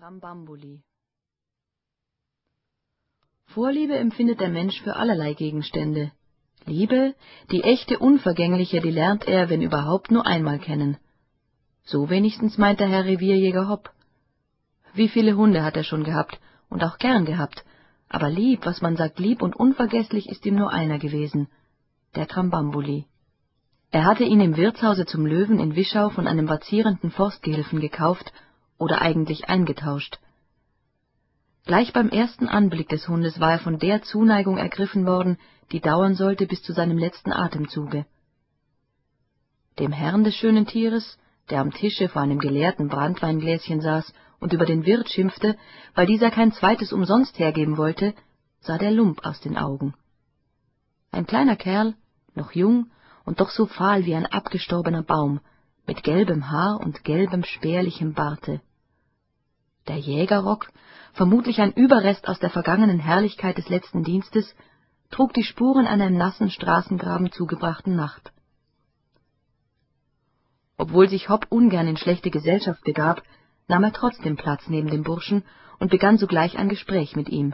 [0.00, 0.80] Krambambuli
[3.44, 6.10] Vorliebe empfindet der Mensch für allerlei Gegenstände.
[6.64, 7.14] Liebe,
[7.50, 10.96] die echte, unvergängliche, die lernt er, wenn überhaupt, nur einmal kennen.
[11.84, 13.92] So wenigstens meint der Herr Revierjäger Hopp.
[14.94, 16.40] Wie viele Hunde hat er schon gehabt
[16.70, 17.62] und auch gern gehabt,
[18.08, 21.48] aber lieb, was man sagt, lieb und unvergesslich ist ihm nur einer gewesen,
[22.14, 23.04] der Krambambuli.
[23.90, 28.32] Er hatte ihn im Wirtshause zum Löwen in Wischau von einem vazierenden Forstgehilfen gekauft
[28.80, 30.18] oder eigentlich eingetauscht.
[31.66, 35.38] Gleich beim ersten Anblick des Hundes war er von der Zuneigung ergriffen worden,
[35.70, 38.06] die dauern sollte bis zu seinem letzten Atemzuge.
[39.78, 41.18] Dem Herrn des schönen Tieres,
[41.50, 45.56] der am Tische vor einem geleerten Branntweingläschen saß und über den Wirt schimpfte,
[45.94, 48.14] weil dieser kein zweites umsonst hergeben wollte,
[48.60, 49.94] sah der Lump aus den Augen.
[51.12, 51.94] Ein kleiner Kerl,
[52.34, 52.90] noch jung
[53.24, 55.40] und doch so fahl wie ein abgestorbener Baum,
[55.86, 58.60] mit gelbem Haar und gelbem spärlichem Barte.
[59.90, 60.68] Der Jägerrock,
[61.14, 64.54] vermutlich ein Überrest aus der vergangenen Herrlichkeit des letzten Dienstes,
[65.10, 68.32] trug die Spuren einer im nassen Straßengraben zugebrachten Nacht.
[70.76, 73.24] Obwohl sich Hopp ungern in schlechte Gesellschaft begab,
[73.66, 75.42] nahm er trotzdem Platz neben dem Burschen
[75.80, 77.52] und begann sogleich ein Gespräch mit ihm.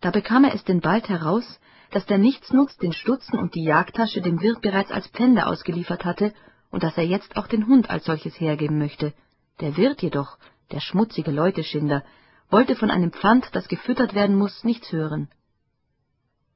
[0.00, 1.58] Da bekam er es denn bald heraus,
[1.90, 6.32] dass der Nichtsnutz den Stutzen und die Jagdtasche dem Wirt bereits als Pfände ausgeliefert hatte
[6.70, 9.12] und dass er jetzt auch den Hund als solches hergeben möchte.
[9.58, 10.38] Der Wirt jedoch,
[10.70, 12.04] der schmutzige Leuteschinder,
[12.50, 15.28] wollte von einem Pfand, das gefüttert werden muss, nichts hören.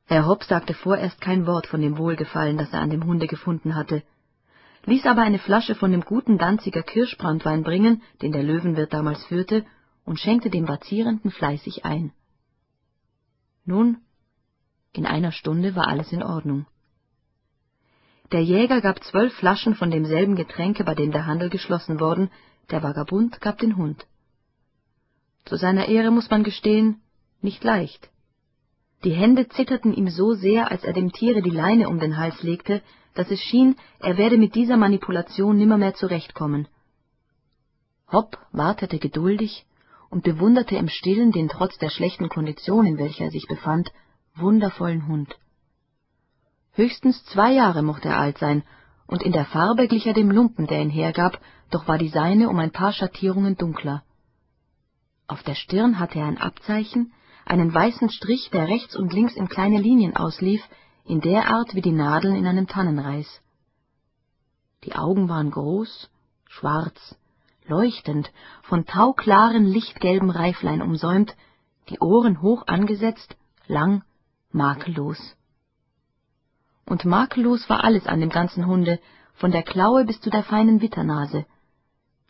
[0.06, 3.74] Herr Hopp sagte vorerst kein Wort von dem Wohlgefallen, das er an dem Hunde gefunden
[3.74, 4.02] hatte,
[4.84, 9.64] ließ aber eine Flasche von dem guten Danziger Kirschbranntwein bringen, den der Löwenwirt damals führte,
[10.04, 12.12] und schenkte dem Vazierenden fleißig ein.
[13.64, 13.98] Nun,
[14.92, 16.66] in einer Stunde war alles in Ordnung.
[18.32, 22.30] Der Jäger gab zwölf Flaschen von demselben Getränke, bei dem der Handel geschlossen worden,
[22.72, 24.06] der Vagabund gab den Hund.
[25.44, 27.00] Zu seiner Ehre muss man gestehen,
[27.40, 28.10] nicht leicht.
[29.04, 32.42] Die Hände zitterten ihm so sehr, als er dem Tiere die Leine um den Hals
[32.42, 32.82] legte,
[33.14, 36.68] dass es schien, er werde mit dieser Manipulation nimmermehr zurechtkommen.
[38.10, 39.66] Hopp wartete geduldig
[40.08, 43.90] und bewunderte im Stillen den trotz der schlechten Kondition, in welcher er sich befand,
[44.36, 45.36] wundervollen Hund.
[46.72, 48.62] Höchstens zwei Jahre mochte er alt sein,
[49.12, 51.38] und in der Farbe glich er dem Lumpen, der ihn hergab,
[51.70, 54.02] doch war die seine um ein paar Schattierungen dunkler.
[55.26, 57.12] Auf der Stirn hatte er ein Abzeichen,
[57.44, 60.62] einen weißen Strich, der rechts und links in kleine Linien auslief,
[61.04, 63.42] in der Art wie die Nadeln in einem Tannenreis.
[64.84, 66.08] Die Augen waren groß,
[66.48, 67.14] schwarz,
[67.66, 71.36] leuchtend, von tauklaren, lichtgelben Reiflein umsäumt,
[71.90, 73.36] die Ohren hoch angesetzt,
[73.66, 74.04] lang,
[74.52, 75.36] makellos.
[76.86, 78.98] Und makellos war alles an dem ganzen Hunde,
[79.34, 81.46] von der Klaue bis zu der feinen Witternase,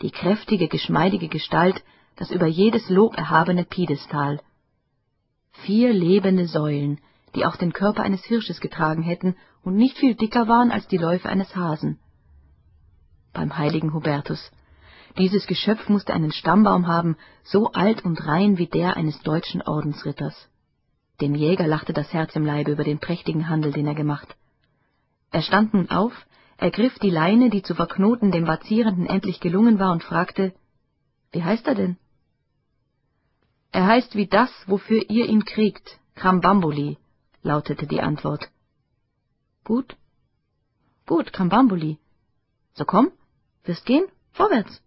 [0.01, 1.83] die kräftige, geschmeidige Gestalt,
[2.17, 4.41] das über jedes Lob erhabene Piedestal.
[5.65, 7.01] Vier lebende Säulen,
[7.35, 10.99] die auch den Körper eines Hirsches getragen hätten und nicht viel dicker waren als die
[10.99, 11.99] Läufe eines Hasen.
[13.33, 14.51] Beim heiligen Hubertus,
[15.19, 20.49] dieses Geschöpf musste einen Stammbaum haben, so alt und rein wie der eines deutschen Ordensritters.
[21.21, 24.35] Dem Jäger lachte das Herz im Leibe über den prächtigen Handel, den er gemacht.
[25.33, 26.13] Er stand nun auf,
[26.59, 30.53] ergriff die Leine, die zu verknoten dem Vazierenden endlich gelungen war, und fragte,
[31.33, 31.97] »Wie heißt er denn?«
[33.73, 36.99] »Er heißt wie das, wofür ihr ihn kriegt, Krambambuli«,
[37.43, 38.51] lautete die Antwort.
[39.65, 39.97] »Gut,
[41.07, 41.99] gut, Krambambuli.
[42.75, 43.11] So komm,
[43.65, 44.83] wirst gehen, vorwärts.«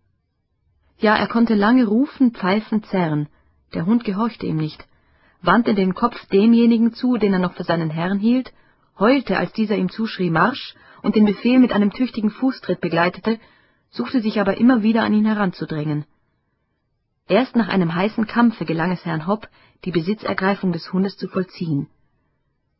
[0.99, 3.27] Ja, er konnte lange rufen, pfeifen, zerren,
[3.73, 4.87] der Hund gehorchte ihm nicht,
[5.41, 8.53] wandte den Kopf demjenigen zu, den er noch für seinen Herrn hielt,
[8.99, 13.39] heulte, als dieser ihm zuschrie Marsch und den Befehl mit einem tüchtigen Fußtritt begleitete,
[13.89, 16.05] suchte sich aber immer wieder an ihn heranzudrängen.
[17.27, 19.47] Erst nach einem heißen Kampfe gelang es Herrn Hopp,
[19.83, 21.87] die Besitzergreifung des Hundes zu vollziehen.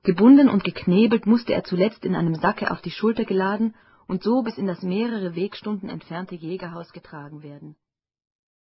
[0.03, 3.73] Gebunden und geknebelt musste er zuletzt in einem Sacke auf die Schulter geladen
[4.07, 7.75] und so bis in das mehrere Wegstunden entfernte Jägerhaus getragen werden